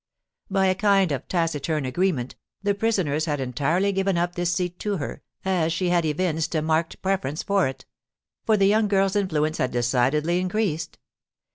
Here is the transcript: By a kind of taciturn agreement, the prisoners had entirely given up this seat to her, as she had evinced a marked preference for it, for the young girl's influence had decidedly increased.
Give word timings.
By 0.49 0.65
a 0.65 0.73
kind 0.73 1.11
of 1.11 1.27
taciturn 1.27 1.85
agreement, 1.85 2.35
the 2.63 2.73
prisoners 2.73 3.25
had 3.25 3.39
entirely 3.39 3.91
given 3.91 4.17
up 4.17 4.33
this 4.33 4.51
seat 4.51 4.79
to 4.79 4.97
her, 4.97 5.21
as 5.45 5.71
she 5.71 5.89
had 5.89 6.05
evinced 6.05 6.55
a 6.55 6.63
marked 6.63 6.99
preference 7.03 7.43
for 7.43 7.67
it, 7.67 7.85
for 8.43 8.57
the 8.57 8.65
young 8.65 8.87
girl's 8.87 9.15
influence 9.15 9.59
had 9.59 9.69
decidedly 9.69 10.39
increased. 10.39 10.97